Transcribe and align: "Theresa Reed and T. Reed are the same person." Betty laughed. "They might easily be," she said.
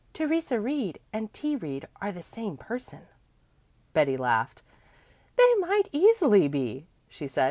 "Theresa 0.15 0.59
Reed 0.59 0.97
and 1.13 1.31
T. 1.31 1.55
Reed 1.55 1.87
are 2.01 2.11
the 2.11 2.23
same 2.23 2.57
person." 2.57 3.01
Betty 3.93 4.17
laughed. 4.17 4.63
"They 5.35 5.53
might 5.59 5.89
easily 5.91 6.47
be," 6.47 6.87
she 7.07 7.27
said. 7.27 7.39